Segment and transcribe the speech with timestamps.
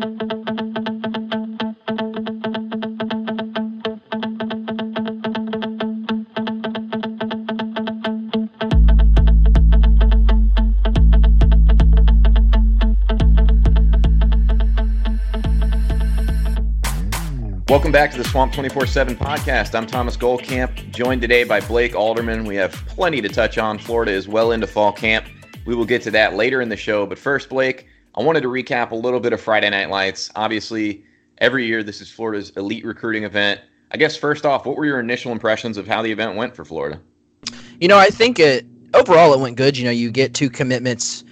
[0.00, 0.16] Welcome
[17.92, 19.74] back to the Swamp 24 7 podcast.
[19.74, 22.46] I'm Thomas Goldkamp, joined today by Blake Alderman.
[22.46, 23.78] We have plenty to touch on.
[23.78, 25.26] Florida is well into fall camp.
[25.66, 27.04] We will get to that later in the show.
[27.04, 30.30] But first, Blake, I wanted to recap a little bit of Friday Night Lights.
[30.34, 31.04] Obviously,
[31.38, 33.60] every year this is Florida's elite recruiting event.
[33.92, 36.64] I guess first off, what were your initial impressions of how the event went for
[36.64, 37.00] Florida?
[37.80, 39.76] You know, I think it overall it went good.
[39.76, 41.24] You know, you get two commitments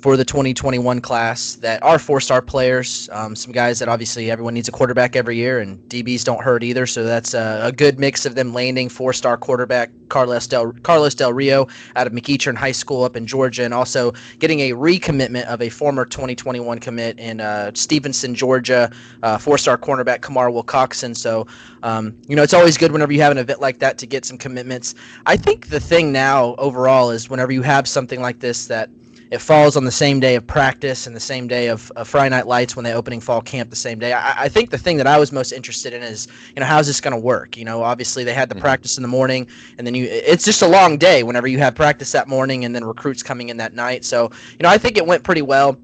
[0.00, 3.08] for the 2021 class that are four star players.
[3.12, 6.62] Um, some guys that obviously everyone needs a quarterback every year, and DBs don't hurt
[6.62, 6.86] either.
[6.86, 11.14] So that's a, a good mix of them landing four star quarterback Carlos Del, Carlos
[11.14, 11.66] Del Rio
[11.96, 15.68] out of McEachern High School up in Georgia, and also getting a recommitment of a
[15.68, 18.90] former 2021 commit in uh, Stevenson, Georgia,
[19.22, 21.16] uh, four star cornerback Kamar Wilcoxon.
[21.16, 21.46] So,
[21.82, 24.24] um, you know, it's always good whenever you have an event like that to get
[24.24, 24.94] some commitments.
[25.26, 28.90] I think the thing now overall is whenever you have something like this that
[29.30, 32.30] it falls on the same day of practice and the same day of, of Friday
[32.30, 34.12] Night Lights when they opening fall camp the same day.
[34.12, 36.86] I, I think the thing that I was most interested in is, you know, how's
[36.86, 37.56] this going to work?
[37.56, 38.62] You know, obviously they had the mm-hmm.
[38.62, 41.74] practice in the morning, and then you it's just a long day whenever you have
[41.74, 44.04] practice that morning and then recruits coming in that night.
[44.04, 45.76] So, you know, I think it went pretty well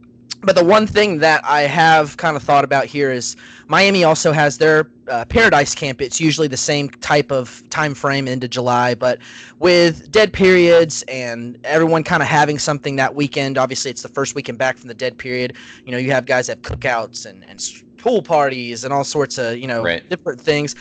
[0.44, 3.36] but the one thing that I have kind of thought about here is
[3.66, 6.00] Miami also has their uh, Paradise Camp.
[6.02, 9.20] It's usually the same type of time frame into July, but
[9.58, 13.56] with dead periods and everyone kind of having something that weekend.
[13.56, 15.56] Obviously, it's the first weekend back from the dead period.
[15.84, 17.60] You know, you have guys at cookouts and, and
[17.96, 20.06] pool parties and all sorts of you know right.
[20.08, 20.74] different things.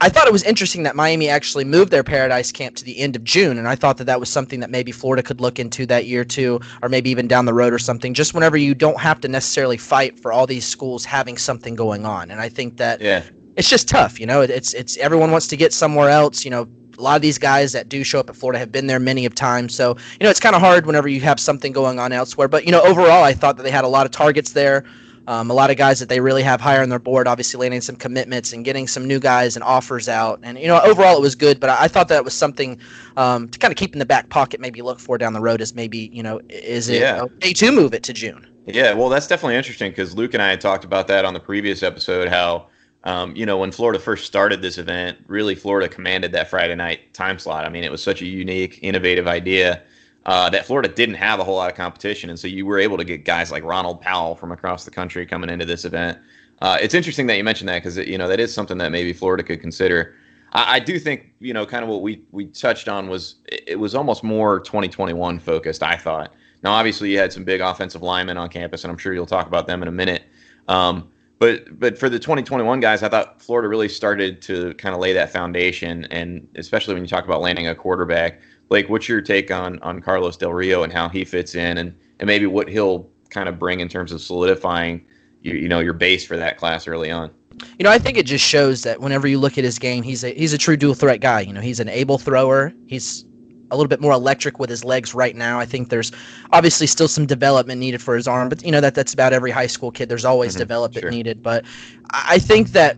[0.00, 3.16] I thought it was interesting that Miami actually moved their Paradise Camp to the end
[3.16, 5.86] of June, and I thought that that was something that maybe Florida could look into
[5.86, 8.14] that year too, or maybe even down the road or something.
[8.14, 12.06] Just whenever you don't have to necessarily fight for all these schools having something going
[12.06, 13.24] on, and I think that yeah.
[13.56, 14.20] it's just tough.
[14.20, 16.44] You know, it's it's everyone wants to get somewhere else.
[16.44, 18.86] You know, a lot of these guys that do show up at Florida have been
[18.86, 19.74] there many of times.
[19.74, 22.48] So, you know, it's kind of hard whenever you have something going on elsewhere.
[22.48, 24.84] But, you know, overall, I thought that they had a lot of targets there.
[25.28, 27.82] Um, a lot of guys that they really have higher on their board, obviously landing
[27.82, 30.40] some commitments and getting some new guys and offers out.
[30.42, 32.80] And, you know, overall it was good, but I, I thought that was something
[33.18, 35.60] um, to kind of keep in the back pocket, maybe look for down the road
[35.60, 37.20] is maybe, you know, is it yeah.
[37.20, 38.46] okay to move it to June?
[38.64, 41.40] Yeah, well, that's definitely interesting because Luke and I had talked about that on the
[41.40, 42.68] previous episode how.
[43.04, 47.14] Um, you know, when Florida first started this event, really Florida commanded that Friday night
[47.14, 47.64] time slot.
[47.64, 49.82] I mean, it was such a unique, innovative idea
[50.28, 52.98] uh, that Florida didn't have a whole lot of competition, and so you were able
[52.98, 56.18] to get guys like Ronald Powell from across the country coming into this event.
[56.60, 59.14] Uh, it's interesting that you mentioned that because you know that is something that maybe
[59.14, 60.16] Florida could consider.
[60.52, 63.78] I, I, do think you know kind of what we we touched on was it
[63.78, 65.82] was almost more 2021 focused.
[65.82, 66.34] I thought.
[66.62, 69.46] Now, obviously, you had some big offensive linemen on campus, and I'm sure you'll talk
[69.46, 70.24] about them in a minute.
[70.66, 71.08] Um,
[71.38, 75.14] but but for the 2021 guys, I thought Florida really started to kind of lay
[75.14, 79.50] that foundation, and especially when you talk about landing a quarterback, Blake, what's your take
[79.50, 83.08] on on Carlos Del Rio and how he fits in, and and maybe what he'll
[83.30, 85.04] kind of bring in terms of solidifying
[85.42, 87.30] you, you know your base for that class early on?
[87.78, 90.24] You know, I think it just shows that whenever you look at his game, he's
[90.24, 91.40] a he's a true dual threat guy.
[91.40, 92.72] You know, he's an able thrower.
[92.86, 93.24] He's
[93.70, 95.60] a little bit more electric with his legs right now.
[95.60, 96.10] I think there's
[96.52, 99.50] obviously still some development needed for his arm, but you know that that's about every
[99.50, 100.08] high school kid.
[100.08, 101.10] There's always mm-hmm, development sure.
[101.10, 101.64] needed, but
[102.10, 102.96] I think that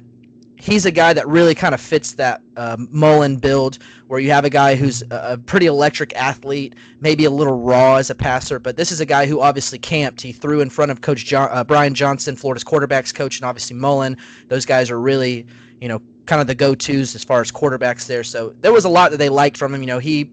[0.61, 4.45] he's a guy that really kind of fits that uh, Mullen build, where you have
[4.45, 8.77] a guy who's a pretty electric athlete, maybe a little raw as a passer, but
[8.77, 10.21] this is a guy who obviously camped.
[10.21, 13.77] He threw in front of Coach John, uh, Brian Johnson, Florida's quarterbacks coach, and obviously
[13.77, 14.17] Mullen.
[14.49, 15.47] Those guys are really,
[15.81, 18.23] you know, kind of the go-tos as far as quarterbacks there.
[18.23, 19.81] So there was a lot that they liked from him.
[19.81, 20.31] You know, he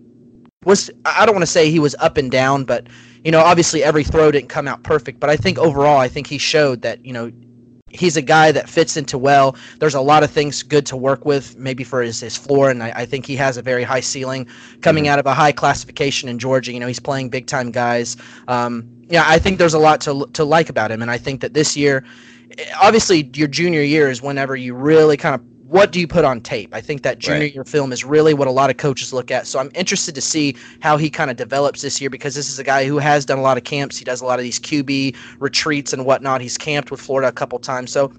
[0.65, 2.87] was I don't want to say he was up and down, but
[3.23, 5.19] you know, obviously every throw didn't come out perfect.
[5.19, 7.31] But I think overall, I think he showed that you know
[7.89, 9.55] he's a guy that fits into well.
[9.79, 12.83] There's a lot of things good to work with, maybe for his, his floor, and
[12.83, 14.47] I, I think he has a very high ceiling
[14.81, 15.13] coming mm-hmm.
[15.13, 16.71] out of a high classification in Georgia.
[16.73, 18.17] You know, he's playing big time guys.
[18.47, 21.41] Um, yeah, I think there's a lot to to like about him, and I think
[21.41, 22.03] that this year,
[22.81, 26.39] obviously, your junior year is whenever you really kind of what do you put on
[26.39, 26.73] tape?
[26.73, 27.53] I think that junior right.
[27.53, 29.47] year film is really what a lot of coaches look at.
[29.47, 32.57] So I'm interested to see how he kind of develops this year because this is
[32.57, 33.97] a guy who has done a lot of camps.
[33.97, 36.39] He does a lot of these QB retreats and whatnot.
[36.39, 37.91] He's camped with Florida a couple times.
[37.91, 38.13] So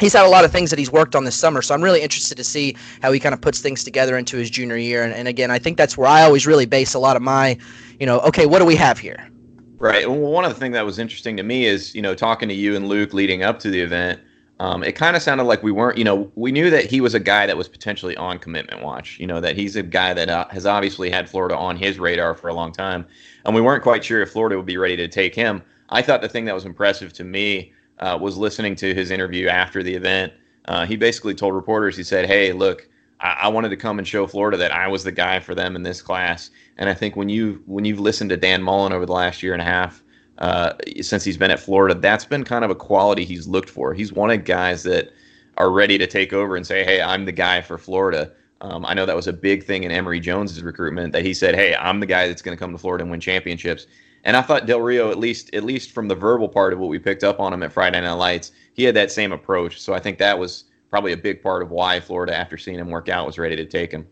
[0.00, 1.60] he's had a lot of things that he's worked on this summer.
[1.60, 4.48] So I'm really interested to see how he kind of puts things together into his
[4.48, 5.02] junior year.
[5.02, 7.58] And, and again, I think that's where I always really base a lot of my,
[8.00, 9.28] you know, okay, what do we have here?
[9.76, 10.08] Right.
[10.08, 12.54] Well, one of the things that was interesting to me is, you know, talking to
[12.54, 14.20] you and Luke leading up to the event–
[14.64, 17.12] um, it kind of sounded like we weren't, you know, we knew that he was
[17.12, 19.20] a guy that was potentially on commitment watch.
[19.20, 22.34] You know, that he's a guy that uh, has obviously had Florida on his radar
[22.34, 23.04] for a long time,
[23.44, 25.62] and we weren't quite sure if Florida would be ready to take him.
[25.90, 29.48] I thought the thing that was impressive to me uh, was listening to his interview
[29.48, 30.32] after the event,
[30.64, 32.88] uh, he basically told reporters, he said, "Hey, look,
[33.20, 35.76] I-, I wanted to come and show Florida that I was the guy for them
[35.76, 39.04] in this class." And I think when you when you've listened to Dan Mullen over
[39.04, 40.02] the last year and a half,
[40.38, 43.94] uh, since he's been at Florida, that's been kind of a quality he's looked for.
[43.94, 45.12] He's wanted guys that
[45.56, 48.94] are ready to take over and say, "Hey, I'm the guy for Florida." Um, I
[48.94, 52.00] know that was a big thing in Emory Jones's recruitment that he said, "Hey, I'm
[52.00, 53.86] the guy that's going to come to Florida and win championships."
[54.24, 56.88] And I thought Del Rio, at least at least from the verbal part of what
[56.88, 59.80] we picked up on him at Friday Night Lights, he had that same approach.
[59.80, 62.88] So I think that was probably a big part of why Florida, after seeing him
[62.88, 64.06] work out, was ready to take him.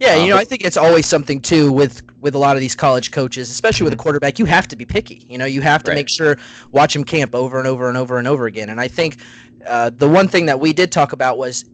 [0.00, 2.74] Yeah, you know, I think it's always something too with with a lot of these
[2.74, 4.38] college coaches, especially with a quarterback.
[4.38, 5.26] You have to be picky.
[5.28, 5.96] You know, you have to right.
[5.96, 6.36] make sure
[6.70, 8.70] watch him camp over and over and over and over again.
[8.70, 9.20] And I think
[9.66, 11.64] uh, the one thing that we did talk about was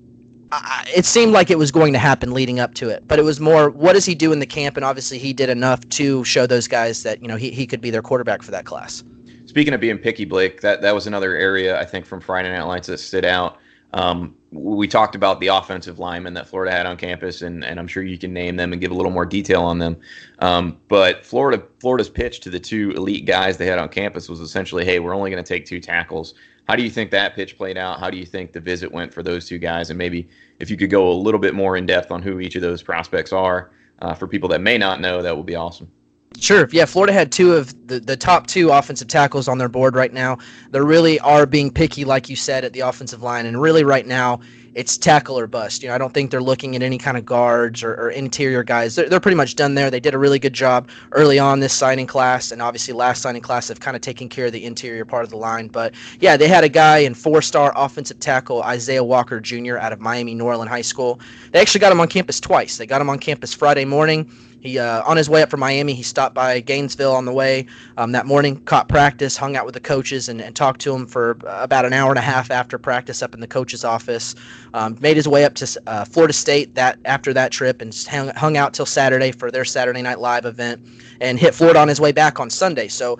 [0.53, 3.23] uh, it seemed like it was going to happen leading up to it, but it
[3.23, 4.77] was more what does he do in the camp?
[4.77, 7.81] And obviously, he did enough to show those guys that you know he, he could
[7.81, 9.03] be their quarterback for that class.
[9.47, 12.63] Speaking of being picky, Blake, that that was another area I think from Friday Night
[12.65, 13.59] Lights that stood out.
[13.93, 17.87] Um, we talked about the offensive linemen that Florida had on campus, and, and I'm
[17.87, 19.97] sure you can name them and give a little more detail on them.
[20.41, 24.41] Um, but Florida Florida's pitch to the two elite guys they had on campus was
[24.41, 26.35] essentially, "Hey, we're only going to take two tackles.
[26.67, 28.01] How do you think that pitch played out?
[28.01, 29.91] How do you think the visit went for those two guys?
[29.91, 32.57] And maybe if you could go a little bit more in depth on who each
[32.57, 33.71] of those prospects are
[34.01, 35.91] uh, for people that may not know, that would be awesome.
[36.39, 36.69] Sure.
[36.71, 40.13] Yeah, Florida had two of the, the top two offensive tackles on their board right
[40.13, 40.39] now.
[40.71, 43.47] They really are being picky, like you said, at the offensive line.
[43.47, 44.41] And really, right now,
[44.75, 45.83] it's tackle or bust.
[45.83, 48.63] You know, I don't think they're looking at any kind of guards or, or interior
[48.63, 48.95] guys.
[48.95, 49.91] They're, they're pretty much done there.
[49.91, 53.43] They did a really good job early on this signing class, and obviously last signing
[53.43, 55.67] class of kind of taking care of the interior part of the line.
[55.67, 59.79] But yeah, they had a guy in four-star offensive tackle Isaiah Walker Jr.
[59.79, 61.21] out of Miami Norland High School.
[61.51, 62.77] They actually got him on campus twice.
[62.77, 64.31] They got him on campus Friday morning
[64.61, 67.67] he uh, on his way up from Miami, he stopped by Gainesville on the way
[67.97, 71.07] um, that morning, caught practice, hung out with the coaches, and, and talked to them
[71.07, 74.35] for about an hour and a half after practice up in the coach's office.
[74.75, 78.29] Um, made his way up to uh, Florida State that after that trip and hung,
[78.29, 80.87] hung out till Saturday for their Saturday Night Live event,
[81.21, 82.89] and hit Florida on his way back on Sunday.
[82.89, 83.19] So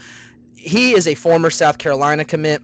[0.55, 2.63] he is a former South Carolina commit.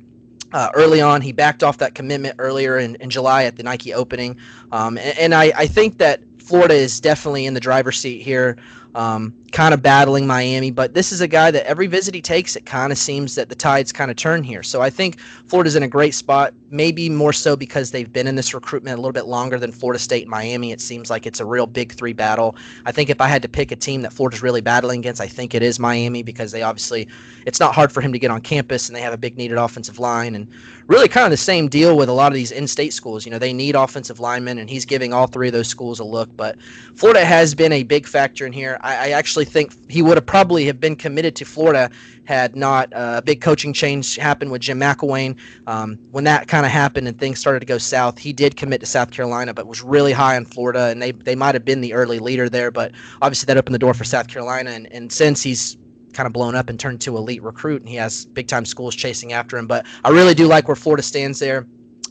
[0.53, 3.93] Uh, early on, he backed off that commitment earlier in, in July at the Nike
[3.93, 4.39] opening.
[4.71, 8.57] Um, and, and I, I think that Florida is definitely in the driver's seat here.
[8.95, 10.71] Um, kind of battling Miami.
[10.71, 13.49] But this is a guy that every visit he takes, it kind of seems that
[13.49, 14.63] the tides kind of turn here.
[14.63, 18.35] So I think Florida's in a great spot, maybe more so because they've been in
[18.35, 20.73] this recruitment a little bit longer than Florida State and Miami.
[20.73, 22.57] It seems like it's a real big three battle.
[22.85, 25.29] I think if I had to pick a team that Florida's really battling against, I
[25.29, 27.09] think it is Miami because they obviously,
[27.47, 29.59] it's not hard for him to get on campus and they have a big needed
[29.59, 30.35] offensive line.
[30.35, 30.51] And
[30.87, 33.25] really kind of the same deal with a lot of these in state schools.
[33.25, 36.05] You know, they need offensive linemen and he's giving all three of those schools a
[36.05, 36.35] look.
[36.37, 36.61] But
[36.95, 38.79] Florida has been a big factor in here.
[38.83, 41.91] I, I actually think he would have probably have been committed to Florida
[42.25, 45.39] had not uh, a big coaching change happened with Jim McElwain.
[45.67, 48.81] Um, when that kind of happened and things started to go south, he did commit
[48.81, 51.81] to South Carolina, but was really high on Florida, and they they might have been
[51.81, 52.71] the early leader there.
[52.71, 52.93] But
[53.23, 55.77] obviously that opened the door for South Carolina, and, and since he's
[56.13, 58.97] kind of blown up and turned to elite recruit, and he has big time schools
[58.97, 59.67] chasing after him.
[59.67, 61.67] But I really do like where Florida stands there.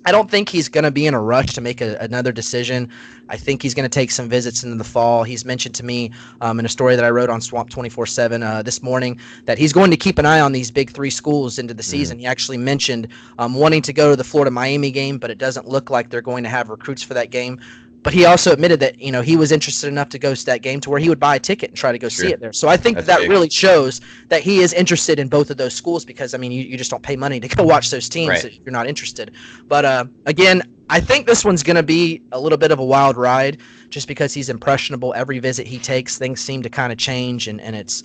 [0.05, 2.89] I don't think he's going to be in a rush to make a, another decision.
[3.29, 5.23] I think he's going to take some visits into the fall.
[5.23, 6.11] He's mentioned to me
[6.41, 9.57] um, in a story that I wrote on Swamp 24 uh, 7 this morning that
[9.57, 11.89] he's going to keep an eye on these big three schools into the mm-hmm.
[11.89, 12.17] season.
[12.17, 12.21] Mm-hmm.
[12.21, 13.07] He actually mentioned
[13.39, 16.21] um, wanting to go to the Florida Miami game, but it doesn't look like they're
[16.21, 17.59] going to have recruits for that game.
[18.05, 20.61] But he also admitted that you know he was interested enough to go to that
[20.61, 22.25] game to where he would buy a ticket and try to go sure.
[22.25, 22.53] see it there.
[22.53, 26.05] So I think that, really shows that he is interested in both of those schools
[26.05, 28.45] because I mean you, you just don't pay money to go watch those teams right.
[28.45, 29.33] if you're not interested.
[29.63, 32.85] But uh, again, I think this one's going to be a little bit of a
[32.85, 33.59] wild ride
[33.89, 35.15] just because he's impressionable.
[35.15, 38.03] Every visit he takes, things seem to kind of change, and, and it's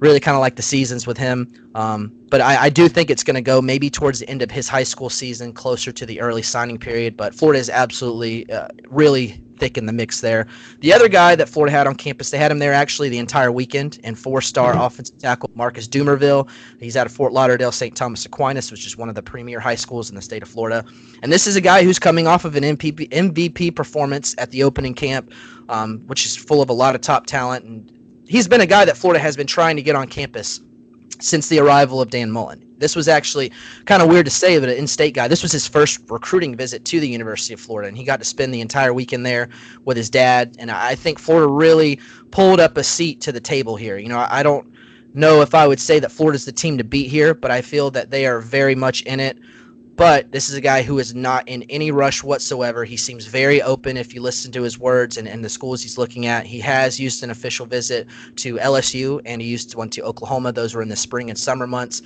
[0.00, 1.48] really kind of like the seasons with him.
[1.74, 4.50] Um, but I, I, do think it's going to go maybe towards the end of
[4.50, 7.16] his high school season, closer to the early signing period.
[7.16, 10.46] But Florida is absolutely, uh, really thick in the mix there.
[10.80, 13.52] The other guy that Florida had on campus, they had him there actually the entire
[13.52, 14.80] weekend, and four-star mm-hmm.
[14.80, 16.48] offensive tackle Marcus Dumervil.
[16.80, 17.94] He's out of Fort Lauderdale St.
[17.94, 20.84] Thomas Aquinas, which is one of the premier high schools in the state of Florida.
[21.22, 24.62] And this is a guy who's coming off of an MVP, MVP performance at the
[24.62, 25.32] opening camp,
[25.68, 27.99] um, which is full of a lot of top talent and
[28.30, 30.60] he's been a guy that Florida has been trying to get on campus
[31.18, 32.64] since the arrival of Dan Mullen.
[32.78, 33.50] This was actually
[33.86, 35.26] kind of weird to say, but an in-state guy.
[35.26, 38.24] This was his first recruiting visit to the University of Florida, and he got to
[38.24, 39.50] spend the entire weekend there
[39.84, 40.54] with his dad.
[40.60, 43.98] And I think Florida really pulled up a seat to the table here.
[43.98, 44.72] You know, I don't
[45.12, 47.90] know if I would say that Florida's the team to beat here, but I feel
[47.90, 49.38] that they are very much in it
[50.00, 52.86] But this is a guy who is not in any rush whatsoever.
[52.86, 55.98] He seems very open if you listen to his words and, and the schools he's
[55.98, 56.46] looking at.
[56.46, 60.52] He has used an official visit to LSU and he used one to Oklahoma.
[60.52, 62.00] Those were in the spring and summer months.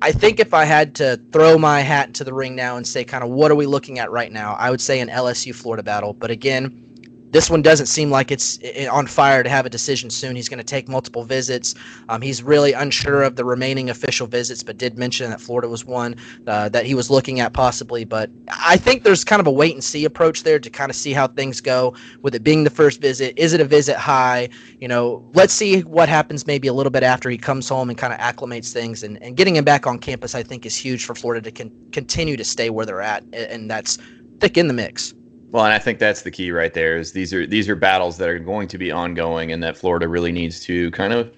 [0.00, 3.02] I think if I had to throw my hat into the ring now and say
[3.02, 5.82] kind of what are we looking at right now, I would say an LSU Florida
[5.82, 6.12] battle.
[6.12, 6.89] But again,
[7.30, 8.58] this one doesn't seem like it's
[8.90, 10.34] on fire to have a decision soon.
[10.34, 11.74] He's going to take multiple visits.
[12.08, 15.84] Um, he's really unsure of the remaining official visits, but did mention that Florida was
[15.84, 18.04] one uh, that he was looking at possibly.
[18.04, 20.96] But I think there's kind of a wait and see approach there to kind of
[20.96, 23.38] see how things go with it being the first visit.
[23.38, 24.48] Is it a visit high?
[24.80, 27.98] You know, let's see what happens maybe a little bit after he comes home and
[27.98, 29.04] kind of acclimates things.
[29.04, 31.72] And, and getting him back on campus, I think, is huge for Florida to con-
[31.92, 33.22] continue to stay where they're at.
[33.32, 33.98] And that's
[34.40, 35.14] thick in the mix.
[35.50, 36.96] Well, and I think that's the key right there.
[36.96, 40.06] Is these are these are battles that are going to be ongoing, and that Florida
[40.06, 41.32] really needs to kind of,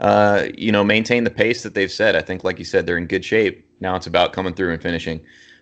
[0.00, 2.14] uh, you know, maintain the pace that they've set.
[2.14, 3.66] I think, like you said, they're in good shape.
[3.80, 5.20] Now it's about coming through and finishing.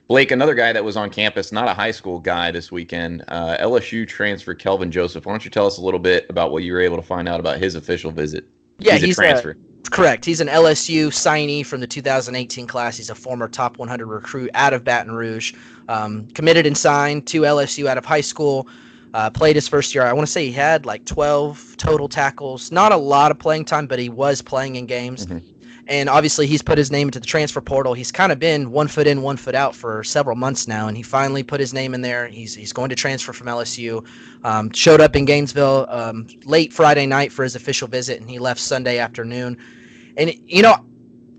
[0.09, 3.57] Blake, another guy that was on campus, not a high school guy this weekend, uh,
[3.61, 5.25] LSU transfer Kelvin Joseph.
[5.25, 7.29] Why don't you tell us a little bit about what you were able to find
[7.29, 8.45] out about his official visit?
[8.79, 9.51] Yeah, he's, he's a transfer.
[9.53, 10.25] A- Correct.
[10.25, 12.97] He's an LSU signee from the 2018 class.
[12.97, 15.55] He's a former top 100 recruit out of Baton Rouge.
[15.89, 18.69] Um, committed and signed to LSU out of high school.
[19.15, 20.05] Uh, played his first year.
[20.05, 22.73] I want to say he had like 12 total tackles.
[22.73, 25.27] Not a lot of playing time, but he was playing in games.
[25.27, 25.47] Mm-hmm.
[25.89, 27.93] And obviously, he's put his name into the transfer portal.
[27.93, 30.97] He's kind of been one foot in, one foot out for several months now, and
[30.97, 32.29] he finally put his name in there.
[32.29, 34.07] He's he's going to transfer from LSU.
[34.45, 38.39] Um, showed up in Gainesville um, late Friday night for his official visit, and he
[38.39, 39.59] left Sunday afternoon.
[40.17, 40.87] And you know,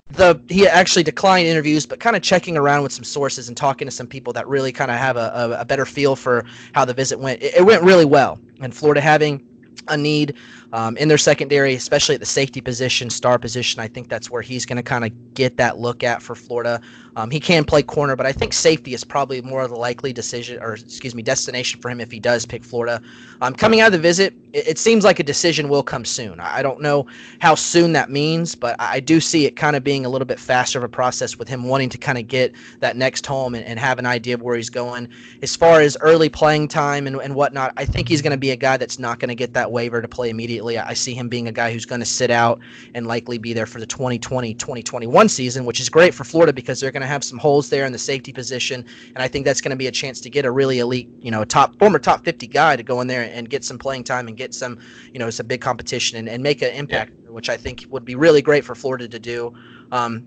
[0.10, 3.88] the he actually declined interviews, but kind of checking around with some sources and talking
[3.88, 6.86] to some people that really kind of have a, a, a, better feel for how
[6.86, 7.42] the visit went.
[7.42, 9.48] It, it went really well, and Florida having
[9.88, 10.36] a need
[10.74, 13.80] um, in their secondary, especially at the safety position, star position.
[13.80, 16.82] I think that's where he's going to kind of get that look at for Florida.
[17.16, 20.14] Um, he can play corner, but I think safety is probably more of the likely
[20.14, 23.02] decision, or excuse me, destination for him if he does pick Florida.
[23.42, 26.40] Um, coming out of the visit, it, it seems like a decision will come soon.
[26.40, 27.06] I don't know
[27.40, 30.40] how soon that means, but I do see it kind of being a little bit
[30.40, 33.66] faster of a process with him wanting to kind of get that next home and,
[33.66, 35.08] and have an idea of where he's going.
[35.42, 38.52] As far as early playing time and, and whatnot, I think he's going to be
[38.52, 40.80] a guy that's not going to get that waiver to play immediately.
[40.80, 42.60] I see him being a guy who's going to sit out
[42.96, 46.80] and likely be there for the 2020 2021 season, which is great for Florida because
[46.80, 48.86] they're going to have some holes there in the safety position.
[49.08, 51.32] And I think that's going to be a chance to get a really elite, you
[51.32, 54.28] know, top former top 50 guy to go in there and get some playing time
[54.28, 54.80] and get some,
[55.12, 57.30] you know, some big competition and, and make an impact, yeah.
[57.30, 59.54] which I think would be really great for Florida to do.
[59.92, 60.26] Um,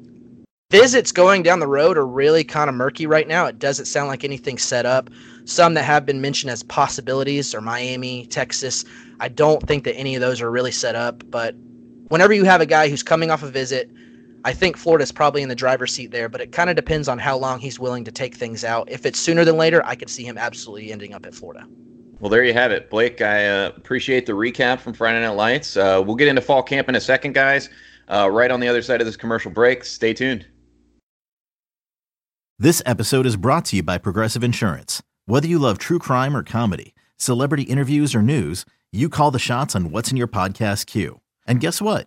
[0.71, 3.47] visits going down the road are really kind of murky right now.
[3.47, 5.11] It doesn't sound like anything's set up.
[5.45, 8.85] Some that have been mentioned as possibilities are Miami, Texas.
[9.21, 11.55] I don't think that any of those are really set up, but
[12.09, 13.91] whenever you have a guy who's coming off a visit,
[14.47, 17.19] I think Florida's probably in the driver's seat there, but it kind of depends on
[17.19, 18.89] how long he's willing to take things out.
[18.89, 21.67] If it's sooner than later, I could see him absolutely ending up at Florida.
[22.21, 23.21] Well, there you have it, Blake.
[23.21, 25.77] I uh, appreciate the recap from Friday Night Lights.
[25.77, 27.71] Uh, we'll get into fall camp in a second, guys.
[28.07, 29.83] Uh, right on the other side of this commercial break.
[29.83, 30.47] Stay tuned.
[32.57, 35.03] This episode is brought to you by Progressive Insurance.
[35.25, 39.75] Whether you love true crime or comedy, celebrity interviews or news, you call the shots
[39.75, 41.21] on what's in your podcast queue.
[41.49, 42.07] And guess what?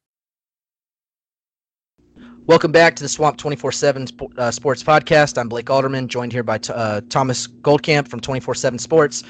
[2.51, 5.37] Welcome back to the Swamp 24 7 uh, Sports Podcast.
[5.37, 9.23] I'm Blake Alderman, joined here by uh, Thomas Goldkamp from 24 7 Sports.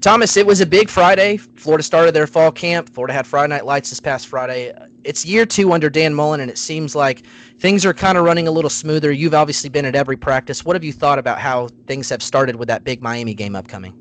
[0.00, 1.36] Thomas, it was a big Friday.
[1.36, 2.88] Florida started their fall camp.
[2.88, 4.72] Florida had Friday Night Lights this past Friday.
[5.04, 7.26] It's year two under Dan Mullen, and it seems like
[7.58, 9.12] things are kind of running a little smoother.
[9.12, 10.64] You've obviously been at every practice.
[10.64, 13.92] What have you thought about how things have started with that big Miami game upcoming?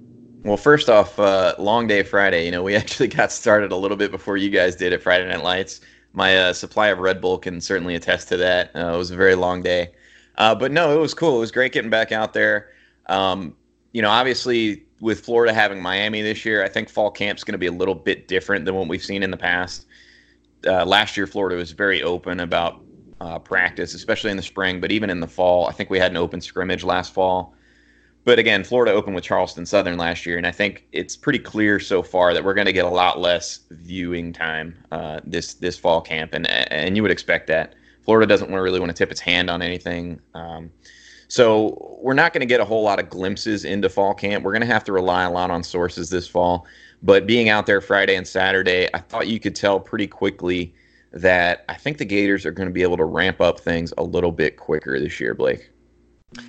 [0.46, 2.46] Well, first off, uh, long day Friday.
[2.46, 5.28] You know, we actually got started a little bit before you guys did at Friday
[5.28, 5.82] Night Lights.
[6.14, 8.72] My uh, supply of Red Bull can certainly attest to that.
[8.76, 9.92] Uh, it was a very long day,
[10.38, 11.38] uh, but no, it was cool.
[11.38, 12.70] It was great getting back out there.
[13.08, 13.56] Um,
[13.94, 17.58] you know, obviously with Florida having Miami this year, I think fall camp's going to
[17.58, 19.86] be a little bit different than what we've seen in the past.
[20.66, 22.82] Uh, last year, Florida was very open about
[23.20, 25.68] uh, practice, especially in the spring, but even in the fall.
[25.68, 27.54] I think we had an open scrimmage last fall.
[28.24, 31.80] But again, Florida opened with Charleston Southern last year, and I think it's pretty clear
[31.80, 35.78] so far that we're going to get a lot less viewing time uh, this this
[35.78, 37.74] fall camp, and and you would expect that.
[38.04, 40.20] Florida doesn't really want to tip its hand on anything.
[40.34, 40.72] Um,
[41.28, 44.44] so we're not going to get a whole lot of glimpses into fall camp.
[44.44, 46.66] We're going to have to rely a lot on sources this fall.
[47.04, 50.74] But being out there Friday and Saturday, I thought you could tell pretty quickly
[51.14, 54.04] that I think the Gators are going to be able to ramp up things a
[54.04, 55.71] little bit quicker this year, Blake.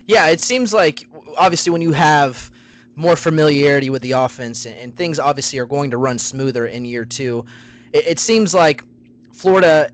[0.05, 1.05] Yeah, it seems like
[1.37, 2.51] obviously when you have
[2.95, 6.85] more familiarity with the offense and, and things obviously are going to run smoother in
[6.85, 7.45] year two,
[7.91, 8.83] it, it seems like
[9.33, 9.91] Florida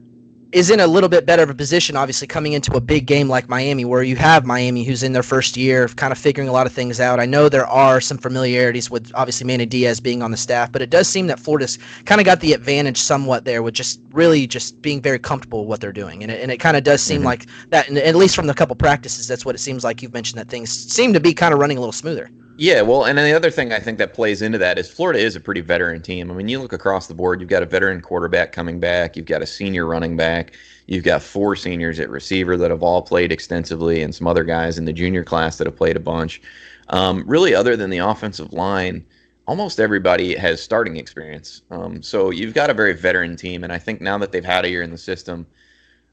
[0.52, 3.30] is in a little bit better of a position, obviously, coming into a big game
[3.30, 6.52] like Miami, where you have Miami who's in their first year, kind of figuring a
[6.52, 7.20] lot of things out.
[7.20, 10.82] I know there are some familiarities with obviously Manny Diaz being on the staff, but
[10.82, 14.48] it does seem that Florida's kind of got the advantage somewhat there with just really
[14.48, 16.24] just being very comfortable with what they're doing.
[16.24, 17.26] And it, and it kind of does seem mm-hmm.
[17.26, 20.02] like that, and at least from the couple practices, that's what it seems like.
[20.02, 22.32] You've mentioned that things seem to be kind of running a little smoother.
[22.62, 25.38] Yeah, well, and the other thing I think that plays into that is Florida is
[25.38, 26.30] a pretty veteran team.
[26.30, 29.28] I mean, you look across the board, you've got a veteran quarterback coming back, you've
[29.28, 33.32] got a senior running back, you've got four seniors at receiver that have all played
[33.32, 36.42] extensively, and some other guys in the junior class that have played a bunch.
[36.90, 39.06] Um, really, other than the offensive line,
[39.48, 41.62] almost everybody has starting experience.
[41.72, 44.66] Um, so you've got a very veteran team, and I think now that they've had
[44.66, 45.48] a year in the system,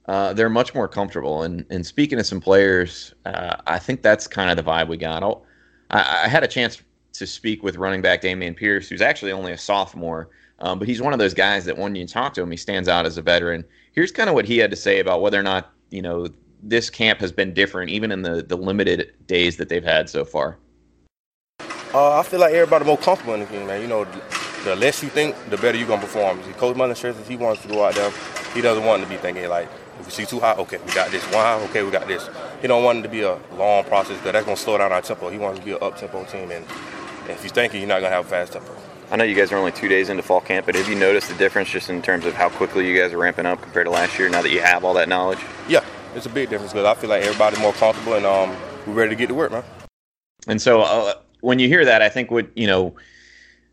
[0.07, 1.43] uh, they're much more comfortable.
[1.43, 4.97] And, and speaking of some players, uh, I think that's kind of the vibe we
[4.97, 5.25] got.
[5.25, 5.46] I'll,
[5.91, 6.83] I, I had a chance
[7.15, 10.29] to speak with running back Dameon Pierce, who's actually only a sophomore,
[10.61, 12.89] um, but he's one of those guys that when you talk to him, he stands
[12.89, 13.65] out as a veteran.
[13.93, 16.29] Here's kind of what he had to say about whether or not you know
[16.63, 20.25] this camp has been different, even in the the limited days that they've had so
[20.25, 20.59] far.
[21.95, 23.81] Uh, I feel like everybody more comfortable in the game, man.
[23.81, 24.05] You know,
[24.65, 26.43] the less you think, the better you're gonna perform.
[26.55, 28.11] Coach Mullen says he wants to go out there.
[28.55, 29.69] He doesn't want to be thinking like,
[30.01, 31.23] if we see too high, okay, we got this.
[31.25, 32.29] One high, okay, we got this.
[32.67, 34.91] He don't want it to be a long process because that's going to slow down
[34.91, 35.29] our tempo.
[35.29, 36.65] He wants to be an up-tempo team, and
[37.29, 38.75] if he's thinking, you're not going to have a fast tempo.
[39.09, 41.29] I know you guys are only two days into fall camp, but have you noticed
[41.29, 43.93] the difference just in terms of how quickly you guys are ramping up compared to
[43.93, 45.39] last year now that you have all that knowledge?
[45.69, 45.85] Yeah,
[46.17, 49.11] it's a big difference because I feel like everybody's more comfortable and um, we're ready
[49.11, 49.63] to get to work, man.
[50.49, 52.97] And so uh, when you hear that, I think what, you know,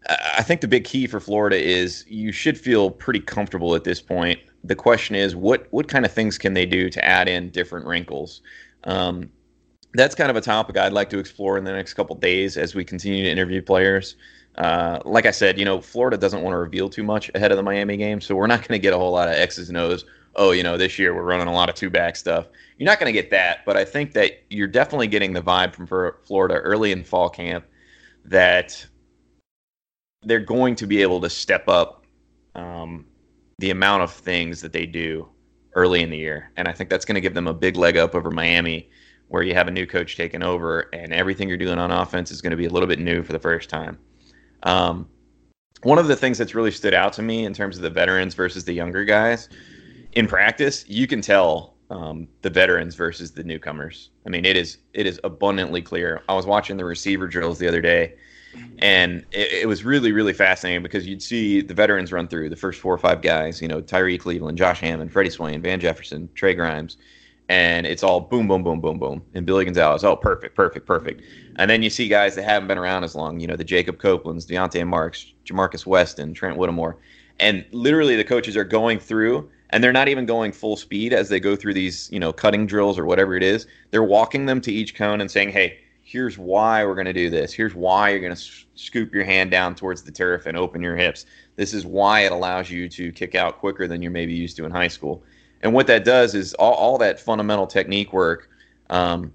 [0.08, 4.02] I think the big key for Florida is you should feel pretty comfortable at this
[4.02, 4.40] point.
[4.64, 7.86] The question is, what what kind of things can they do to add in different
[7.86, 8.42] wrinkles?
[8.86, 9.30] Um,
[9.94, 12.74] that's kind of a topic I'd like to explore in the next couple days as
[12.74, 14.16] we continue to interview players.
[14.58, 17.58] Uh, like I said, you know, Florida doesn't want to reveal too much ahead of
[17.58, 19.78] the Miami game, so we're not going to get a whole lot of X's and
[19.78, 20.06] O's.
[20.36, 22.48] Oh, you know, this year we're running a lot of two back stuff.
[22.78, 25.74] You're not going to get that, but I think that you're definitely getting the vibe
[25.74, 25.88] from
[26.26, 27.66] Florida early in fall camp
[28.26, 28.86] that
[30.24, 32.06] they're going to be able to step up
[32.56, 33.06] um,
[33.60, 35.28] the amount of things that they do
[35.76, 37.98] early in the year, and I think that's going to give them a big leg
[37.98, 38.90] up over Miami,
[39.28, 42.42] where you have a new coach taking over, and everything you're doing on offense is
[42.42, 43.98] going to be a little bit new for the first time.
[44.64, 45.08] Um,
[45.84, 48.36] one of the things that's really stood out to me in terms of the veterans
[48.36, 49.50] versus the younger guys
[50.14, 54.12] in practice, you can tell um, the veterans versus the newcomers.
[54.26, 56.24] I mean, it is it is abundantly clear.
[56.30, 58.16] I was watching the receiver drills the other day,
[58.80, 62.56] and it, it, was really really fascinating because you'd see the veterans run through the
[62.56, 66.30] first four or five guys you know Tyrie Cleveland Josh Hammond Freddie Swain Van Jefferson
[66.36, 66.98] Trey Grimes.
[67.50, 69.22] And it's all boom boom boom boom boom.
[69.34, 71.22] And Billy Gonzales oh perfect perfect perfect.
[71.58, 73.98] And then you see guys that haven't been around as long you know the Jacob
[73.98, 76.98] Copelands Dionte Marks Ja'Markis Weston Trent Whittemore.
[77.40, 81.30] And literally the coaches are going through and they're not even going full speed as
[81.30, 83.68] they go through these you know cutting drills or whatever it is.
[83.92, 85.80] They're walking them to each cone and saying hey
[86.14, 87.52] here's why we're going to do this.
[87.52, 88.42] Here's why you're going to
[88.76, 91.26] scoop your hand down towards the turf and open your hips.
[91.56, 94.66] This is why it allows you to kick out quicker than you're maybe used to
[94.66, 95.24] in high school.
[95.62, 98.48] And what that does is all, all that fundamental technique work,
[98.92, 99.34] um,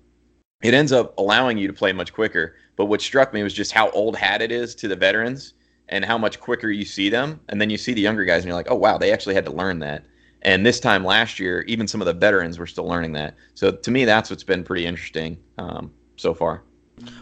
[0.62, 2.54] it ends up allowing you to play much quicker.
[2.76, 5.54] But what struck me was just how old hat it is to the veterans
[5.88, 7.40] and how much quicker you see them.
[7.48, 9.46] And then you see the younger guys and you're like, oh, wow, they actually had
[9.46, 10.04] to learn that.
[10.42, 13.34] And this time last year, even some of the veterans were still learning that.
[13.54, 15.38] So to me, that's what's been pretty interesting.
[15.58, 16.62] Um, so far.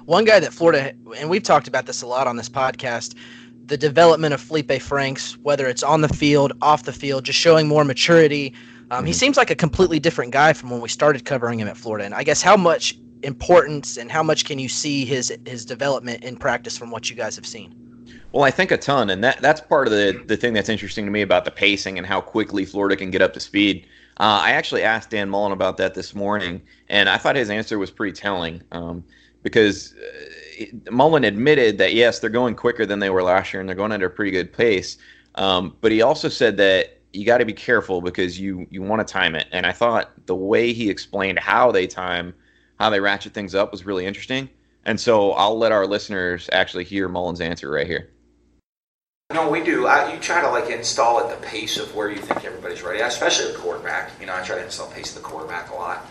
[0.04, 3.14] One guy that Florida, and we've talked about this a lot on this podcast,
[3.66, 7.66] the development of Felipe Franks, whether it's on the field, off the field, just showing
[7.66, 8.54] more maturity.
[8.90, 9.06] Um, mm-hmm.
[9.06, 12.04] He seems like a completely different guy from when we started covering him at Florida.
[12.04, 16.22] And I guess how much importance and how much can you see his his development
[16.22, 17.74] in practice from what you guys have seen?
[18.32, 21.04] Well, I think a ton, and that that's part of the the thing that's interesting
[21.04, 23.86] to me about the pacing and how quickly Florida can get up to speed.
[24.18, 27.78] Uh, I actually asked Dan Mullen about that this morning, and I thought his answer
[27.78, 29.04] was pretty telling um,
[29.46, 33.68] because uh, Mullen admitted that yes, they're going quicker than they were last year, and
[33.68, 34.98] they're going at a pretty good pace.
[35.36, 39.06] Um, but he also said that you got to be careful because you you want
[39.06, 39.46] to time it.
[39.52, 42.34] And I thought the way he explained how they time,
[42.80, 44.50] how they ratchet things up was really interesting.
[44.84, 48.10] And so I'll let our listeners actually hear Mullen's answer right here.
[49.32, 49.86] No, we do.
[49.86, 52.98] I, you try to like install at the pace of where you think everybody's ready,
[52.98, 54.10] especially the quarterback.
[54.18, 56.06] You know, I try to install pace of the quarterback a lot.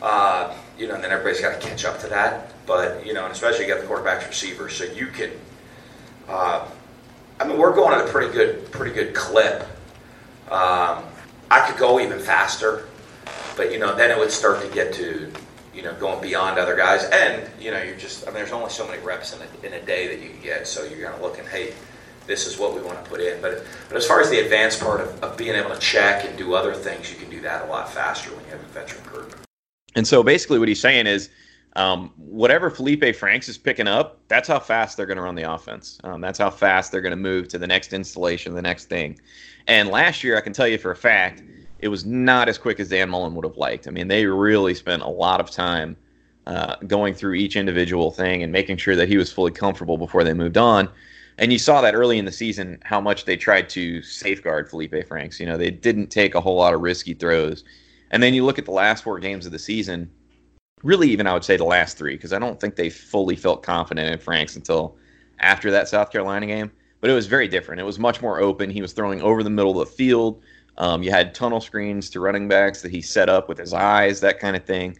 [0.00, 2.52] Uh, you know, and then everybody's got to catch up to that.
[2.66, 5.30] But you know, and especially you got the quarterback's receiver, so you can.
[6.28, 6.68] Uh,
[7.38, 9.62] I mean, we're going at a pretty good, pretty good clip.
[10.50, 11.04] Um,
[11.50, 12.88] I could go even faster,
[13.56, 15.32] but you know, then it would start to get to
[15.72, 18.24] you know going beyond other guys, and you know, you're just.
[18.24, 20.42] I mean, there's only so many reps in a, in a day that you can
[20.42, 21.72] get, so you're kind of looking, hey
[22.24, 23.40] this is what we want to put in.
[23.42, 26.38] But, but as far as the advanced part of, of being able to check and
[26.38, 29.02] do other things, you can do that a lot faster when you have a veteran
[29.02, 29.41] group.
[29.94, 31.30] And so basically, what he's saying is,
[31.74, 35.50] um, whatever Felipe Franks is picking up, that's how fast they're going to run the
[35.50, 35.98] offense.
[36.04, 39.18] Um, that's how fast they're going to move to the next installation, the next thing.
[39.66, 41.42] And last year, I can tell you for a fact,
[41.78, 43.88] it was not as quick as Dan Mullen would have liked.
[43.88, 45.96] I mean, they really spent a lot of time
[46.46, 50.24] uh, going through each individual thing and making sure that he was fully comfortable before
[50.24, 50.88] they moved on.
[51.38, 55.06] And you saw that early in the season how much they tried to safeguard Felipe
[55.08, 55.40] Franks.
[55.40, 57.64] You know, they didn't take a whole lot of risky throws.
[58.12, 60.10] And then you look at the last four games of the season,
[60.82, 63.62] really even I would say the last three, because I don't think they fully felt
[63.62, 64.96] confident in Franks until
[65.40, 66.70] after that South Carolina game.
[67.00, 67.80] But it was very different.
[67.80, 68.70] It was much more open.
[68.70, 70.42] He was throwing over the middle of the field.
[70.78, 74.20] Um, you had tunnel screens to running backs that he set up with his eyes,
[74.20, 74.96] that kind of thing.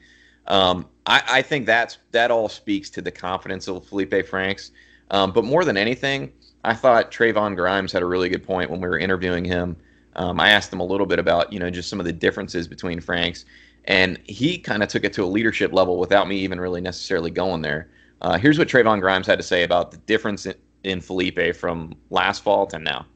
[0.46, 4.72] Um, I, I, think that's that all speaks to the confidence of Felipe Franks.
[5.10, 6.32] Um, but more than anything,
[6.64, 9.76] I thought Trevon Grimes had a really good point when we were interviewing him.
[10.16, 12.68] Um, I asked him a little bit about you know just some of the differences
[12.68, 13.44] between Franks,
[13.84, 17.30] and he kind of took it to a leadership level without me even really necessarily
[17.30, 17.88] going there.
[18.20, 21.94] Uh, here's what Trevon Grimes had to say about the difference in, in Felipe from
[22.10, 23.06] last fall to now.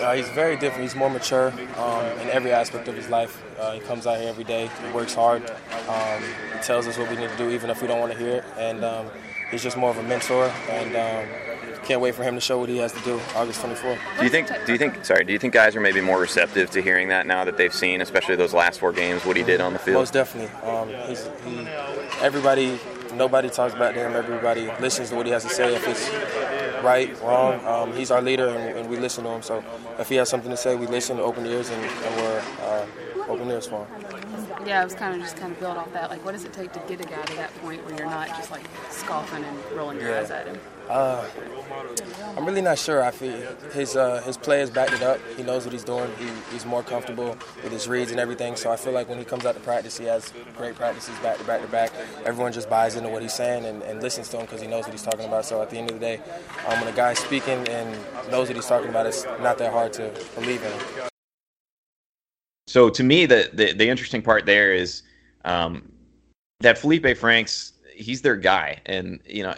[0.00, 0.82] Uh, he's very different.
[0.82, 3.42] He's more mature um, in every aspect of his life.
[3.58, 4.68] Uh, he comes out here every day.
[4.84, 5.48] He works hard.
[5.88, 8.18] Um, he tells us what we need to do, even if we don't want to
[8.18, 8.44] hear it.
[8.58, 9.06] And um,
[9.50, 11.47] he's just more of a mentor, and um,
[11.88, 13.98] can't wait for him to show what he has to do August 24th.
[14.18, 14.48] Do you think?
[14.66, 15.04] Do you think?
[15.06, 15.24] Sorry.
[15.24, 18.02] Do you think guys are maybe more receptive to hearing that now that they've seen,
[18.02, 19.96] especially those last four games, what he did on the field?
[19.96, 20.54] Most definitely.
[20.68, 21.66] Um, he's, he,
[22.20, 22.78] everybody,
[23.14, 24.12] nobody talks about him.
[24.12, 25.74] Everybody listens to what he has to say.
[25.74, 29.42] If it's right, wrong, um, he's our leader, and, and, we listen to him.
[29.42, 29.64] So
[29.98, 32.86] if he has something to say, we listen, to open ears, and, and we're uh,
[33.28, 36.10] open ears for him yeah, I was kind of just kind of build off that.
[36.10, 38.28] Like, what does it take to get a guy to that point where you're not
[38.28, 40.20] just like scoffing and rolling your yeah.
[40.20, 40.58] eyes at him?
[40.88, 41.22] Uh,
[42.36, 43.02] I'm really not sure.
[43.02, 43.36] I feel
[43.72, 45.20] his uh, his play has backed it up.
[45.36, 46.10] He knows what he's doing.
[46.18, 48.56] He, he's more comfortable with his reads and everything.
[48.56, 51.36] So I feel like when he comes out to practice, he has great practices back
[51.38, 51.92] to back to back.
[52.24, 54.84] Everyone just buys into what he's saying and, and listens to him because he knows
[54.84, 55.44] what he's talking about.
[55.44, 56.20] So at the end of the day,
[56.66, 57.90] um, when a guy's speaking and
[58.30, 61.08] knows what he's talking about, it's not that hard to believe in him.
[62.68, 65.02] So to me, the the, the interesting part there is
[65.46, 65.90] um,
[66.60, 69.54] that Felipe Franks, he's their guy, and you know,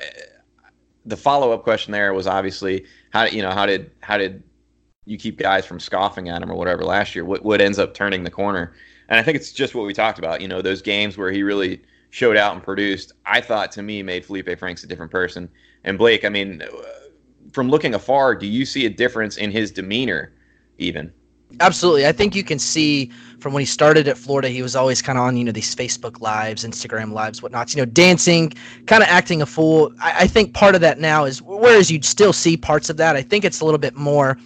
[1.05, 4.45] the follow up question there was obviously how you know how did how did
[5.07, 7.25] you keep guys from scoffing at him or whatever last year?
[7.25, 8.75] What what ends up turning the corner?
[9.09, 10.41] And I think it's just what we talked about.
[10.41, 13.13] You know, those games where he really showed out and produced.
[13.27, 15.51] I thought to me made Felipe Franks a different person.
[15.83, 16.63] And Blake, I mean,
[17.51, 20.33] from looking afar, do you see a difference in his demeanor
[20.79, 21.13] even?
[21.59, 22.07] Absolutely.
[22.07, 23.11] I think you can see
[23.41, 25.75] from when he started at Florida, he was always kind of on, you know, these
[25.75, 28.53] Facebook lives, Instagram lives, whatnot, you know, dancing,
[28.87, 29.93] kind of acting a fool.
[30.01, 33.17] I, I, think part of that now is, whereas you'd still see parts of that,
[33.17, 34.39] I think it's a little bit more,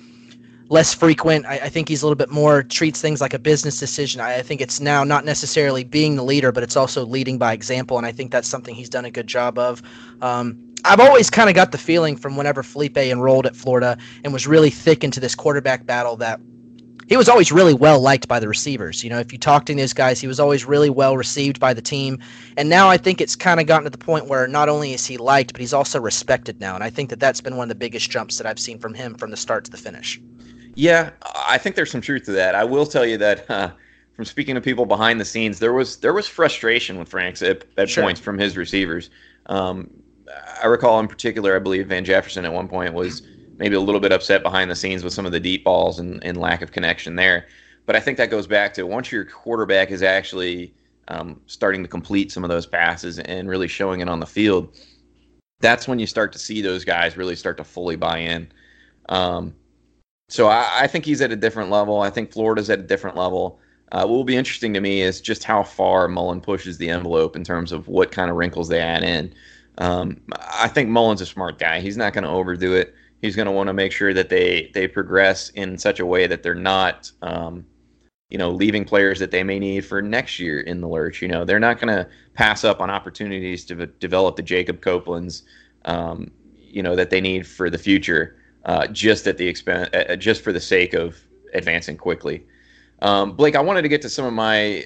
[0.70, 1.44] less frequent.
[1.46, 4.20] I, I think he's a little bit more, treats things like a business decision.
[4.20, 7.52] I, I think it's now not necessarily being the leader, but it's also leading by
[7.52, 7.98] example.
[7.98, 9.82] And I think that's something he's done a good job of.
[10.22, 14.32] Um, I've always kind of got the feeling from whenever Felipe enrolled at Florida and
[14.32, 16.40] was really thick into this quarterback battle that
[17.08, 19.04] he was always really well liked by the receivers.
[19.04, 21.74] You know, if you talk to these guys, he was always really well received by
[21.74, 22.18] the team.
[22.56, 25.06] And now I think it's kind of gotten to the point where not only is
[25.06, 26.74] he liked, but he's also respected now.
[26.74, 28.94] And I think that that's been one of the biggest jumps that I've seen from
[28.94, 30.20] him from the start to the finish.
[30.74, 31.10] Yeah,
[31.46, 32.54] I think there's some truth to that.
[32.54, 33.70] I will tell you that uh,
[34.16, 37.64] from speaking to people behind the scenes, there was there was frustration with Franks at,
[37.76, 38.02] at Sure.
[38.02, 39.10] points from his receivers.
[39.46, 39.90] Um,
[40.62, 43.22] I recall in particular, I believe Van Jefferson at one point was
[43.58, 46.22] maybe a little bit upset behind the scenes with some of the deep balls and,
[46.24, 47.46] and lack of connection there.
[47.86, 50.74] But I think that goes back to once your quarterback is actually
[51.08, 54.76] um, starting to complete some of those passes and really showing it on the field,
[55.60, 58.50] that's when you start to see those guys really start to fully buy in.
[59.08, 59.54] Um,
[60.28, 62.00] so I, I think he's at a different level.
[62.00, 63.60] I think Florida's at a different level.
[63.92, 67.36] Uh, what will be interesting to me is just how far Mullen pushes the envelope
[67.36, 69.32] in terms of what kind of wrinkles they add in.
[69.78, 71.80] Um, I think Mullen's a smart guy.
[71.80, 72.94] He's not going to overdo it.
[73.24, 76.26] He's going to want to make sure that they they progress in such a way
[76.26, 77.64] that they're not, um,
[78.28, 81.22] you know, leaving players that they may need for next year in the lurch.
[81.22, 84.82] You know, they're not going to pass up on opportunities to v- develop the Jacob
[84.82, 85.44] Copelands,
[85.86, 90.16] um, you know, that they need for the future, uh, just at the expense, uh,
[90.16, 91.16] just for the sake of
[91.54, 92.44] advancing quickly.
[93.00, 94.84] Um, Blake, I wanted to get to some of my uh,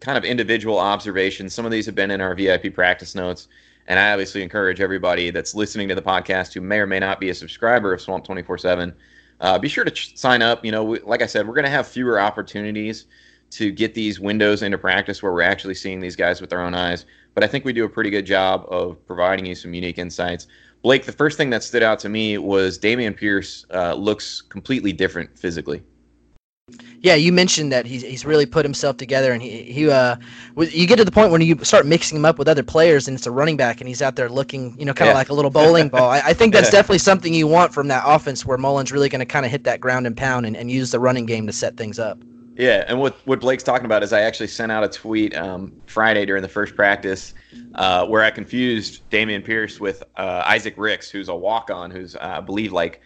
[0.00, 1.54] kind of individual observations.
[1.54, 3.48] Some of these have been in our VIP practice notes.
[3.88, 7.18] And I obviously encourage everybody that's listening to the podcast who may or may not
[7.18, 8.94] be a subscriber of Swamp 24 7,
[9.40, 10.64] uh, be sure to ch- sign up.
[10.64, 13.06] You know, we, like I said, we're going to have fewer opportunities
[13.50, 16.74] to get these windows into practice where we're actually seeing these guys with our own
[16.74, 17.06] eyes.
[17.34, 20.48] But I think we do a pretty good job of providing you some unique insights.
[20.82, 24.92] Blake, the first thing that stood out to me was Dameon Pierce uh, looks completely
[24.92, 25.82] different physically.
[27.00, 30.16] Yeah, you mentioned that he's he's really put himself together, and he he uh,
[30.56, 33.16] you get to the point when you start mixing him up with other players, and
[33.16, 35.18] it's a running back, and he's out there looking, you know, kind of Yeah.
[35.18, 36.10] like a little bowling ball.
[36.10, 36.72] I, I think that's Yeah.
[36.72, 39.62] definitely something you want from that offense, where Mullen's really going to kind of hit
[39.64, 42.18] that ground and pound and, and use the running game to set things up.
[42.56, 45.74] Yeah, and what what Blake's talking about is I actually sent out a tweet um,
[45.86, 47.32] Friday during the first practice
[47.76, 52.16] uh, where I confused Dameon Pierce with uh, Isaac Ricks, who's a walk on, who's
[52.16, 53.00] uh, I believe like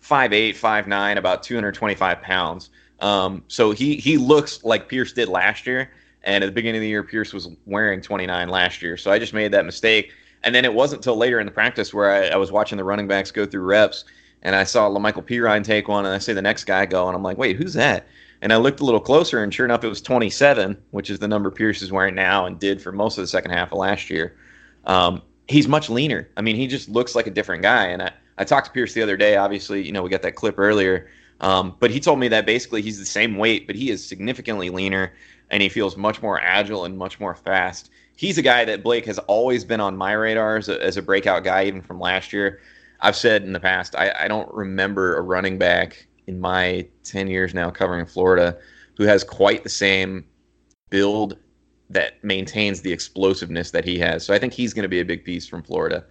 [0.00, 2.70] 5'8", 5'9", about two hundred twenty five pounds.
[3.00, 5.90] Um, so he he looks like Pierce did last year,
[6.22, 8.96] and at the beginning of the year, Pierce was wearing twenty nine last year.
[8.96, 10.12] So I just made that mistake,
[10.44, 12.84] and then it wasn't until later in the practice where I, I was watching the
[12.84, 14.04] running backs go through reps,
[14.42, 17.16] and I saw Michael Pirine take one, and I see the next guy go, and
[17.16, 18.06] I'm like, wait, who's that?
[18.40, 21.28] And I looked a little closer, and sure enough, it was 27, which is the
[21.28, 24.10] number Pierce is wearing now and did for most of the second half of last
[24.10, 24.36] year.
[24.84, 26.28] Um, he's much leaner.
[26.36, 27.86] I mean, he just looks like a different guy.
[27.86, 29.36] And I, I talked to Pierce the other day.
[29.36, 31.08] Obviously, you know, we got that clip earlier.
[31.42, 34.70] Um, but he told me that basically he's the same weight, but he is significantly
[34.70, 35.12] leaner
[35.50, 37.90] and he feels much more agile and much more fast.
[38.16, 41.02] He's a guy that Blake has always been on my radar as a, as a
[41.02, 42.60] breakout guy, even from last year.
[43.00, 47.26] I've said in the past, I, I don't remember a running back in my 10
[47.26, 48.56] years now covering Florida
[48.96, 50.24] who has quite the same
[50.90, 51.36] build
[51.90, 54.24] that maintains the explosiveness that he has.
[54.24, 56.04] So I think he's going to be a big piece from Florida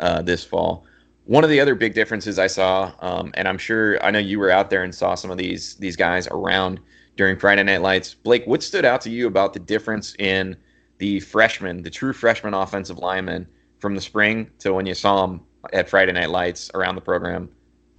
[0.00, 0.86] uh, this fall.
[1.28, 4.38] One of the other big differences I saw, um, and I'm sure I know you
[4.38, 6.80] were out there and saw some of these these guys around
[7.18, 8.14] during Friday Night Lights.
[8.14, 10.56] Blake, what stood out to you about the difference in
[10.96, 13.46] the freshmen, the true freshman offensive linemen
[13.78, 15.42] from the spring to when you saw them
[15.74, 17.50] at Friday Night Lights around the program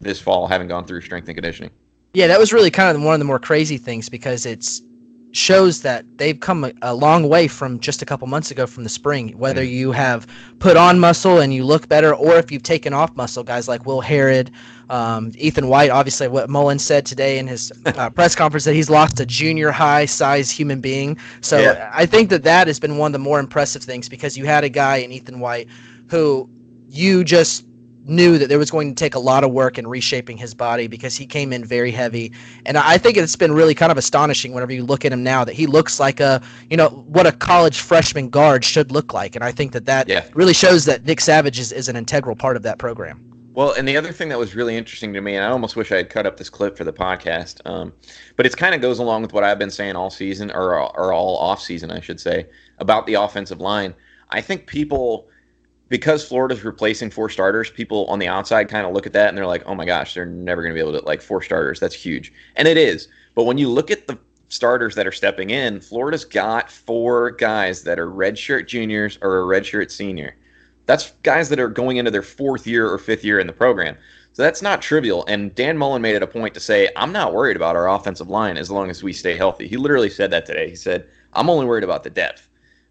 [0.01, 1.69] this fall, having gone through strength and conditioning?
[2.15, 4.81] Yeah, that was really kind of one of the more crazy things because it's
[5.31, 8.83] shows that they've come a, a long way from just a couple months ago from
[8.83, 9.29] the spring.
[9.37, 10.25] Whether you have
[10.59, 13.85] put on muscle and you look better, or if you've taken off muscle, guys like
[13.85, 14.51] Will Harrod,
[14.89, 15.91] um, Ethan White.
[15.91, 19.71] Obviously, what Mullen said today in his uh, press conference that he's lost a junior
[19.71, 21.17] high size human being.
[21.41, 21.91] So Yeah.
[21.93, 24.63] I think that that has been one of the more impressive things because you had
[24.63, 25.67] a guy in Ethan White
[26.07, 26.49] who
[26.87, 27.65] you just
[28.09, 30.87] knew that there was going to take a lot of work in reshaping his body
[30.87, 32.31] because he came in very heavy.
[32.65, 35.45] And I think it's been really kind of astonishing whenever you look at him now
[35.45, 39.35] that he looks like a, you know, what a college freshman guard should look like.
[39.35, 40.25] And I think that that Yeah.
[40.33, 43.23] really shows that Nick Savage is, is an integral part of that program.
[43.53, 45.91] Well, and the other thing that was really interesting to me, and I almost wish
[45.91, 47.91] I had cut up this clip for the podcast, um,
[48.37, 51.11] but it kind of goes along with what I've been saying all season, or, or
[51.11, 53.95] all off season, I should say, about the offensive line.
[54.29, 55.27] I think people,
[55.89, 59.37] because Florida's replacing four starters, people on the outside kind of look at that and
[59.37, 61.79] they're like, oh my gosh, they're never going to be able to, like, four starters.
[61.79, 62.31] That's huge.
[62.55, 63.07] And it is.
[63.35, 64.17] But when you look at the
[64.49, 69.59] starters that are stepping in, Florida's got four guys that are redshirt juniors or a
[69.59, 70.35] redshirt senior.
[70.85, 73.95] That's guys that are going into their fourth year or fifth year in the program.
[74.33, 75.25] So that's not trivial.
[75.27, 78.29] And Dan Mullen made it a point to say, I'm not worried about our offensive
[78.29, 79.67] line as long as we stay healthy.
[79.67, 80.69] He literally said that today.
[80.69, 82.48] He said, I'm only worried about the depth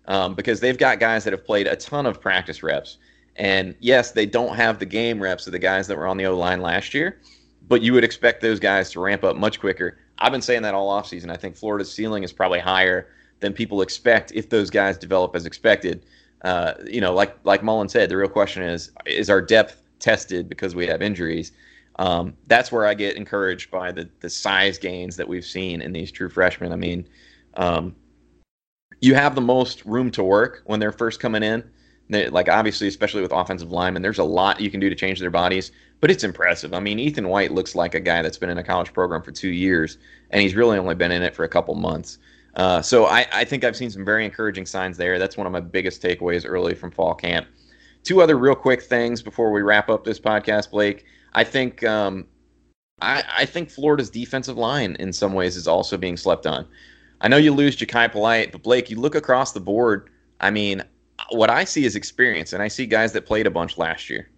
[0.08, 2.98] um, because they've got guys that have played a ton of practice reps.
[3.36, 6.26] And yes, they don't have the game reps of the guys that were on the
[6.26, 7.20] O line last year,
[7.68, 9.98] but you would expect those guys to ramp up much quicker.
[10.18, 11.30] I've been saying that all offseason.
[11.30, 13.06] I think Florida's ceiling is probably higher
[13.38, 16.04] than people expect if those guys develop as expected.
[16.42, 20.48] Uh, you know, like like Mullen said, the real question is: is our depth tested
[20.48, 21.52] because we have injuries?
[22.00, 25.92] Um, that's where I get encouraged by the the size gains that we've seen in
[25.92, 26.72] these true freshmen.
[26.72, 27.06] I mean,
[27.54, 27.94] Um,
[29.00, 31.68] you have the most room to work when they're first coming in.
[32.10, 35.20] They, like obviously, especially with offensive linemen, there's a lot you can do to change
[35.20, 36.72] their bodies, but it's impressive.
[36.72, 39.30] I mean, Ethan White looks like a guy that's been in a college program for
[39.30, 39.98] two years,
[40.30, 42.18] and he's really only been in it for a couple months.
[42.54, 45.18] Uh, so I, I think I've seen some very encouraging signs there.
[45.18, 47.46] That's one of my biggest takeaways early from fall camp.
[48.04, 51.04] Two other real quick things before we wrap up this podcast, Blake.
[51.34, 52.26] I think um,
[53.00, 56.66] I, I think Florida's defensive line in some ways is also being slept on.
[57.20, 60.10] I know you lose Jachai Polite, but Blake, you look across the board.
[60.40, 60.82] I mean,
[61.30, 64.28] what I see is experience, and I see guys that played a bunch last year.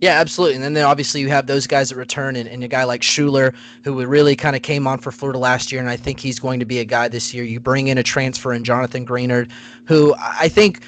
[0.00, 0.62] Yeah, absolutely.
[0.62, 3.54] And then obviously you have those guys that return, and, and a guy like Shuler,
[3.84, 6.60] who really kind of came on for Florida last year, and I think he's going
[6.60, 7.44] to be a guy this year.
[7.44, 9.50] You bring in a transfer in Jonathan Greenard,
[9.86, 10.82] who I think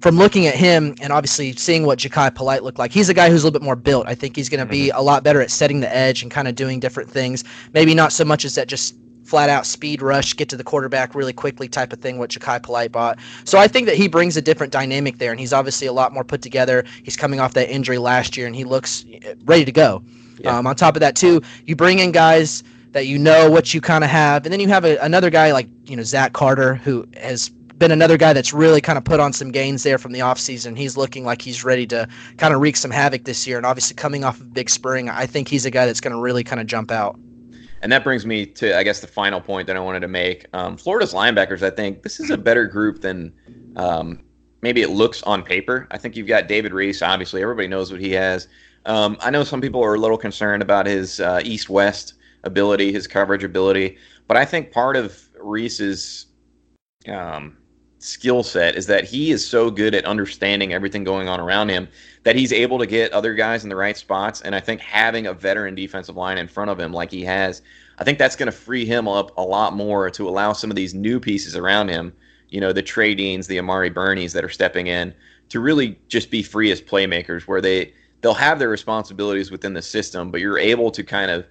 [0.00, 3.30] from looking at him and obviously seeing what Jachai Polite looked like, he's a guy
[3.30, 4.06] who's a little bit more built.
[4.06, 4.98] I think he's going to be mm-hmm.
[4.98, 7.44] a lot better at setting the edge and kind of doing different things.
[7.72, 8.94] Maybe not so much as that just
[9.28, 12.62] flat out speed rush, get to the quarterback really quickly type of thing, what Jachai
[12.62, 13.18] Polite bought.
[13.44, 16.12] So I think that he brings a different dynamic there, and he's obviously a lot
[16.12, 16.84] more put together.
[17.02, 19.04] He's coming off that injury last year, and he looks
[19.44, 20.02] ready to go.
[20.38, 20.56] Yeah.
[20.56, 22.62] Um, on top of that, too, you bring in guys
[22.92, 25.52] that you know what you kind of have, and then you have a, another guy
[25.52, 29.20] like you know Zach Carter who has been another guy that's really kind of put
[29.20, 30.76] on some gains there from the offseason.
[30.76, 33.56] He's looking like he's ready to kind of wreak some havoc this year.
[33.56, 36.20] And obviously, coming off of big spring, I think he's a guy that's going to
[36.20, 37.18] really kind of jump out.
[37.82, 40.46] And that brings me to, I guess, the final point that I wanted to make.
[40.52, 43.32] Um, Florida's linebackers, I think this is a better group than
[43.76, 44.24] um,
[44.62, 45.86] maybe it looks on paper.
[45.90, 47.02] I think you've got David Reese.
[47.02, 48.48] Obviously, everybody knows what he has.
[48.86, 52.14] Um, I know some people are a little concerned about his uh, east-west
[52.44, 56.26] ability, his coverage ability, but I think part of Reese's
[57.06, 57.57] um,
[57.98, 61.88] skill set is that he is so good at understanding everything going on around him
[62.22, 64.40] that he's able to get other guys in the right spots.
[64.42, 67.62] And I think having a veteran defensive line in front of him like he has,
[67.98, 70.76] I think that's going to free him up a lot more to allow some of
[70.76, 72.12] these new pieces around him,
[72.50, 75.12] you know, the Trey Deans, the Amari Burneys that are stepping in
[75.48, 79.82] to really just be free as playmakers where they they'll have their responsibilities within the
[79.82, 81.46] system, but you're able to kind of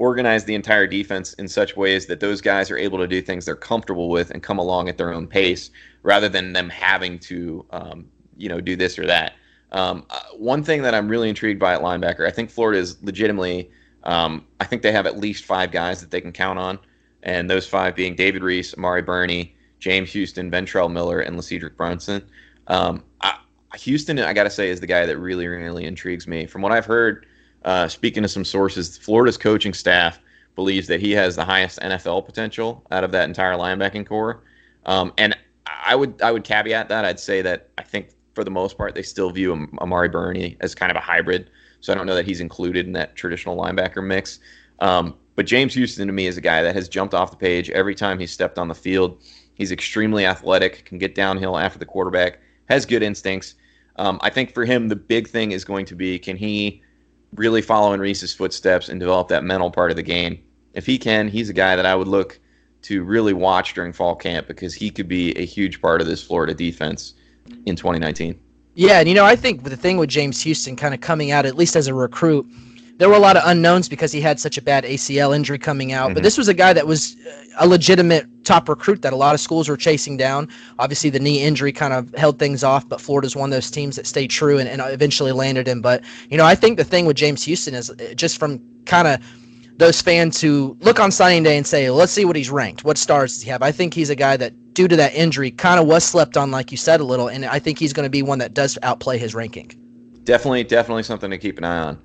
[0.00, 3.44] organize the entire defense in such ways that those guys are able to do things
[3.44, 5.70] they're comfortable with and come along at their own pace
[6.02, 8.08] rather than them having to um,
[8.38, 9.34] you know do this or that.
[9.72, 12.96] Um, uh, one thing that I'm really intrigued by at linebacker, I think Florida is
[13.02, 13.70] legitimately.
[14.04, 16.78] Um, I think they have at least five guys that they can count on,
[17.22, 22.22] and those five being David Reese, Amari Burney, James Houston, Ventrell Miller, and Leciedric Brunson.
[22.68, 23.36] Um, I,
[23.76, 26.46] Houston, I got to say, is the guy that really, really intrigues me.
[26.46, 27.26] From what I've heard,
[27.64, 30.20] uh, speaking to some sources, Florida's coaching staff
[30.54, 34.42] believes that he has the highest NFL potential out of that entire linebacking core.
[34.86, 37.04] Um, and I would I would caveat that.
[37.04, 40.74] I'd say that I think for the most part they still view Amari Burney as
[40.74, 41.50] kind of a hybrid.
[41.80, 44.40] So I don't know that he's included in that traditional linebacker mix.
[44.80, 47.70] Um, but James Houston to me is a guy that has jumped off the page
[47.70, 49.22] every time he's stepped on the field.
[49.54, 53.54] He's extremely athletic, can get downhill after the quarterback, has good instincts.
[53.96, 56.82] Um, I think for him the big thing is going to be can he
[57.34, 60.42] really follow in Reese's footsteps and develop that mental part of the game.
[60.74, 62.38] If he can, he's a guy that I would look
[62.82, 66.22] to really watch during fall camp because he could be a huge part of this
[66.22, 67.14] Florida defense
[67.66, 68.38] in 2019.
[68.74, 71.44] Yeah, and you know, I think the thing with James Houston kind of coming out,
[71.44, 72.46] at least as a recruit,
[72.96, 75.92] there were a lot of unknowns because he had such a bad ACL injury coming
[75.92, 76.06] out.
[76.06, 76.14] Mm-hmm.
[76.14, 77.16] But this was a guy that was
[77.58, 80.48] a legitimate top recruit that a lot of schools were chasing down.
[80.80, 83.94] Obviously, the knee injury kind of held things off, but Florida's one of those teams
[83.94, 85.80] that stayed true and, and eventually landed him.
[85.80, 89.06] But, you know, I think the thing with James Houston is uh, just from kind
[89.06, 89.20] of
[89.76, 92.82] those fans who look on signing day and say, let's see what he's ranked.
[92.82, 93.62] What stars does he have?
[93.62, 96.50] I think he's a guy that, due to that injury, kind of was slept on,
[96.50, 97.28] like you said, a little.
[97.28, 99.70] And I think he's going to be one that does outplay his ranking.
[100.24, 101.98] Definitely, definitely something to keep an eye on.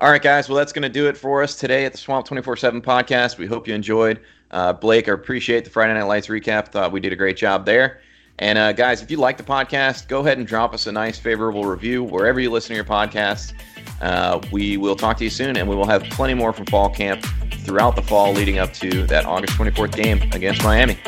[0.00, 0.48] All right, guys.
[0.48, 3.38] Well, that's going to do it for us today at the Swamp 24 7 podcast.
[3.38, 4.18] We hope you enjoyed.
[4.52, 6.68] Uh, Blake, I appreciate the Friday Night Lights recap.
[6.68, 8.00] Thought we did a great job there.
[8.38, 11.18] And uh, guys, if you like the podcast, go ahead and drop us a nice,
[11.18, 13.52] favorable review wherever you listen to your podcasts.
[14.00, 16.90] Uh, we will talk to you soon, and we will have plenty more from fall
[16.90, 17.24] camp
[17.64, 20.98] throughout the fall leading up to that August 24th game against Miami.